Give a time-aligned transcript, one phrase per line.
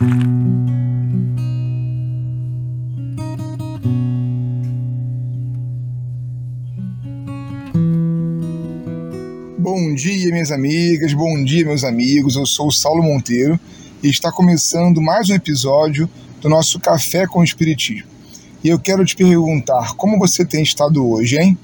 [0.00, 0.06] Bom
[9.96, 12.36] dia, minhas amigas, bom dia, meus amigos.
[12.36, 13.58] Eu sou o Saulo Monteiro
[14.00, 16.08] e está começando mais um episódio
[16.40, 18.06] do nosso Café com o Espiritismo.
[18.62, 21.58] E eu quero te perguntar como você tem estado hoje, hein?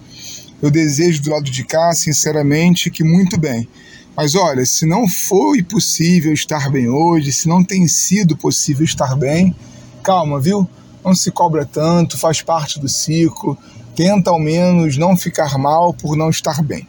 [0.60, 3.68] Eu desejo do lado de cá, sinceramente, que muito bem.
[4.16, 9.16] Mas olha, se não foi possível estar bem hoje, se não tem sido possível estar
[9.16, 9.54] bem,
[10.02, 10.68] calma, viu?
[11.04, 13.58] Não se cobra tanto, faz parte do ciclo.
[13.96, 16.86] Tenta ao menos não ficar mal por não estar bem.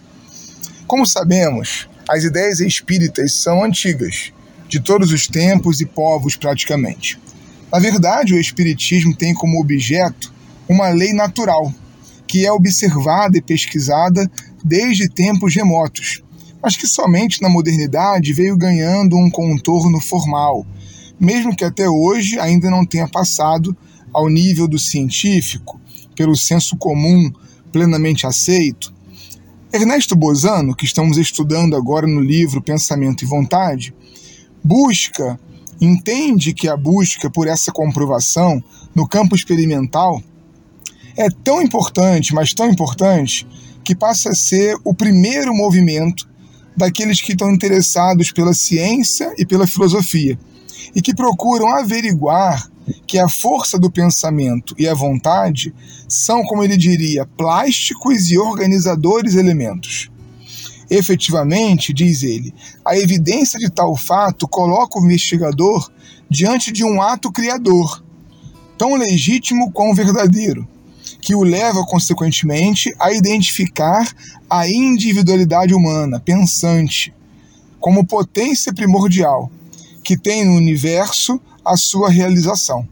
[0.85, 4.31] Como sabemos, as ideias espíritas são antigas,
[4.69, 7.19] de todos os tempos e povos praticamente.
[7.71, 10.31] Na verdade, o Espiritismo tem como objeto
[10.69, 11.73] uma lei natural,
[12.27, 14.29] que é observada e pesquisada
[14.63, 16.23] desde tempos remotos,
[16.65, 20.65] mas que somente na modernidade veio ganhando um contorno formal,
[21.19, 23.77] mesmo que até hoje ainda não tenha passado
[24.11, 25.79] ao nível do científico,
[26.15, 27.31] pelo senso comum
[27.71, 28.91] plenamente aceito.
[29.71, 33.93] Ernesto Bozano, que estamos estudando agora no livro Pensamento e Vontade,
[34.63, 35.39] busca,
[35.79, 38.59] entende que a busca por essa comprovação
[38.95, 40.19] no campo experimental
[41.15, 43.45] é tão importante, mas tão importante,
[43.83, 46.33] que passa a ser o primeiro movimento
[46.75, 50.37] daqueles que estão interessados pela ciência e pela filosofia
[50.93, 52.69] e que procuram averiguar
[53.07, 55.73] que a força do pensamento e a vontade
[56.07, 60.09] são, como ele diria, plásticos e organizadores elementos.
[60.89, 62.53] Efetivamente, diz ele,
[62.85, 65.91] a evidência de tal fato coloca o investigador
[66.29, 68.03] diante de um ato criador,
[68.77, 70.67] tão legítimo como verdadeiro,
[71.21, 74.07] que o leva, consequentemente, a identificar
[74.49, 77.13] a individualidade humana, pensante,
[77.79, 79.51] como potência primordial,
[80.03, 82.87] que tem no universo a sua realização.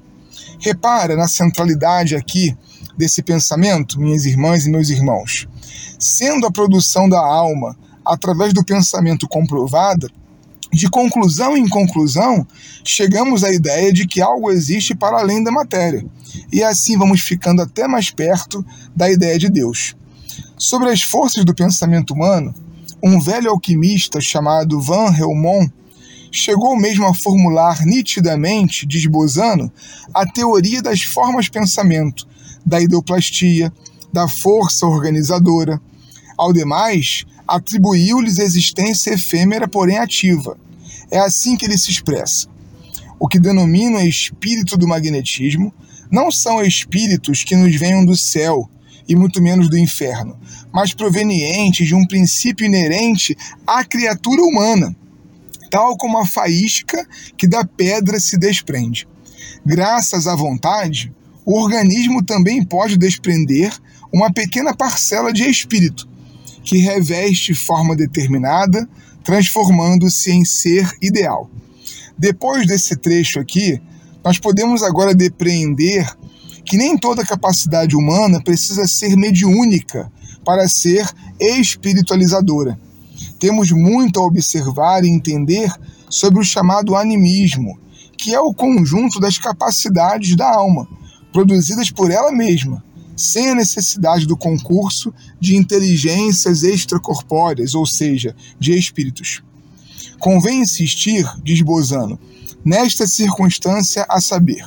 [0.59, 2.55] Repara na centralidade aqui
[2.97, 5.47] desse pensamento, minhas irmãs e meus irmãos.
[5.99, 10.09] Sendo a produção da alma através do pensamento comprovada,
[10.73, 12.45] de conclusão em conclusão,
[12.83, 16.03] chegamos à ideia de que algo existe para além da matéria,
[16.51, 19.95] e assim vamos ficando até mais perto da ideia de Deus.
[20.57, 22.53] Sobre as forças do pensamento humano,
[23.03, 25.71] um velho alquimista chamado Van Helmont
[26.31, 29.71] chegou mesmo a formular nitidamente, diz Bozano,
[30.11, 32.27] a teoria das formas pensamento,
[32.65, 33.71] da ideoplastia,
[34.11, 35.79] da força organizadora.
[36.35, 40.57] Ao demais, atribuiu-lhes existência efêmera, porém ativa.
[41.11, 42.47] É assim que ele se expressa.
[43.19, 45.73] O que denomina espírito do magnetismo
[46.11, 48.69] não são espíritos que nos venham do céu
[49.07, 50.37] e muito menos do inferno,
[50.71, 54.95] mas provenientes de um princípio inerente à criatura humana,
[55.69, 57.05] tal como a faísca
[57.37, 59.07] que da pedra se desprende.
[59.65, 61.11] Graças à vontade,
[61.45, 63.73] o organismo também pode desprender
[64.11, 66.07] uma pequena parcela de espírito,
[66.63, 68.87] que reveste forma determinada,
[69.23, 71.49] transformando-se em ser ideal.
[72.17, 73.81] Depois desse trecho aqui,
[74.23, 76.07] nós podemos agora depreender
[76.65, 80.11] que nem toda capacidade humana precisa ser mediúnica
[80.45, 81.05] para ser
[81.39, 82.79] espiritualizadora.
[83.39, 85.69] Temos muito a observar e entender
[86.09, 87.77] sobre o chamado animismo,
[88.17, 90.87] que é o conjunto das capacidades da alma,
[91.33, 92.83] produzidas por ela mesma,
[93.15, 99.41] sem a necessidade do concurso de inteligências extracorpóreas, ou seja, de espíritos.
[100.19, 102.19] Convém insistir, diz Bozano,
[102.63, 104.65] nesta circunstância a saber,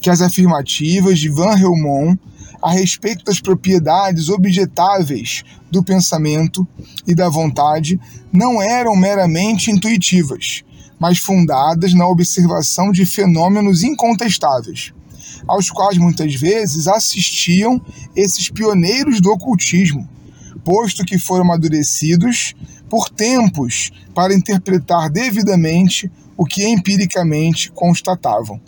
[0.00, 2.18] que as afirmativas de Van Helmont
[2.62, 6.66] a respeito das propriedades objetáveis do pensamento
[7.06, 8.00] e da vontade
[8.32, 10.64] não eram meramente intuitivas,
[10.98, 14.92] mas fundadas na observação de fenômenos incontestáveis
[15.46, 17.80] aos quais muitas vezes assistiam
[18.14, 20.08] esses pioneiros do ocultismo,
[20.64, 22.54] posto que foram amadurecidos
[22.88, 28.60] por tempos para interpretar devidamente o que empiricamente constatavam.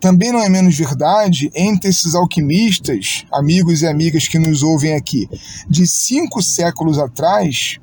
[0.00, 5.28] Também não é menos verdade entre esses alquimistas, amigos e amigas que nos ouvem aqui,
[5.68, 7.78] de cinco séculos atrás,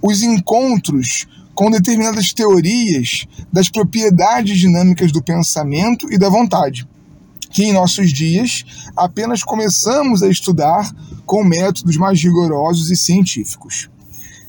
[0.00, 6.86] os encontros com determinadas teorias das propriedades dinâmicas do pensamento e da vontade
[7.56, 10.94] que em nossos dias apenas começamos a estudar
[11.24, 13.88] com métodos mais rigorosos e científicos.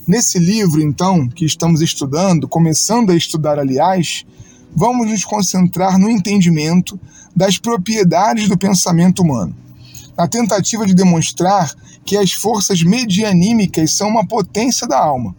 [0.06, 4.26] Nesse livro, então, que estamos estudando, começando a estudar, aliás,
[4.76, 7.00] vamos nos concentrar no entendimento
[7.34, 9.56] das propriedades do pensamento humano,
[10.18, 15.34] na tentativa de demonstrar que as forças medianímicas são uma potência da alma.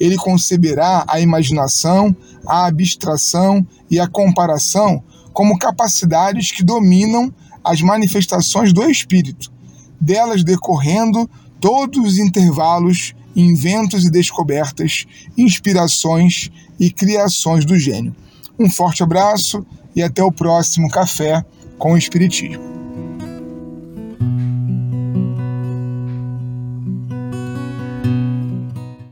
[0.00, 5.04] ele conceberá a imaginação, a abstração e a comparação
[5.38, 7.32] como capacidades que dominam
[7.62, 9.52] as manifestações do espírito,
[10.00, 11.30] delas decorrendo
[11.60, 15.06] todos os intervalos, inventos e descobertas,
[15.36, 18.16] inspirações e criações do gênio.
[18.58, 19.64] Um forte abraço
[19.94, 21.44] e até o próximo Café
[21.78, 22.77] com o Espiritismo.